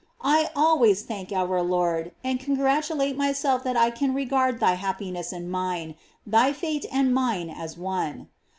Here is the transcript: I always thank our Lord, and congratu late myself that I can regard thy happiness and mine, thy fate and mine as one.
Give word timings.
I 0.25 0.49
always 0.55 1.03
thank 1.03 1.31
our 1.31 1.61
Lord, 1.61 2.11
and 2.23 2.39
congratu 2.39 2.97
late 2.97 3.15
myself 3.15 3.63
that 3.63 3.77
I 3.77 3.91
can 3.91 4.15
regard 4.15 4.59
thy 4.59 4.73
happiness 4.73 5.31
and 5.31 5.47
mine, 5.51 5.93
thy 6.25 6.53
fate 6.53 6.87
and 6.91 7.13
mine 7.13 7.51
as 7.51 7.77
one. 7.77 8.27